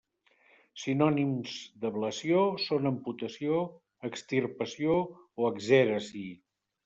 [0.83, 3.59] Sinònims d'ablació són amputació,
[4.11, 4.97] extirpació
[5.43, 6.27] o exèresi.